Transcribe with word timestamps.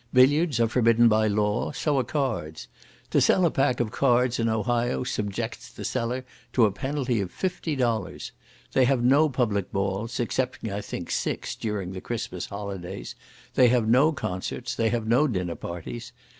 Billiards 0.13 0.59
are 0.59 0.67
forbidden 0.67 1.07
by 1.07 1.27
law, 1.27 1.71
so 1.73 1.99
are 1.99 2.03
cards. 2.03 2.67
To 3.11 3.21
sell 3.21 3.45
a 3.45 3.51
pack 3.51 3.79
of 3.79 3.91
cards 3.91 4.39
in 4.39 4.49
Ohio 4.49 5.03
subjects 5.03 5.71
the 5.71 5.85
seller 5.85 6.25
to 6.53 6.65
a 6.65 6.71
penalty 6.71 7.21
of 7.21 7.29
fifty 7.31 7.75
dollars. 7.75 8.31
They 8.71 8.85
have 8.85 9.03
no 9.03 9.29
public 9.29 9.71
balls, 9.71 10.19
excepting, 10.19 10.71
I 10.71 10.81
think, 10.81 11.11
six, 11.11 11.55
during 11.55 11.91
the 11.91 12.01
Christmas 12.01 12.47
holidays. 12.47 13.13
They 13.53 13.67
have 13.67 13.87
no 13.87 14.11
concerts. 14.11 14.73
They 14.73 14.89
have 14.89 15.05
no 15.05 15.27
dinner 15.27 15.53
parties. 15.53 16.13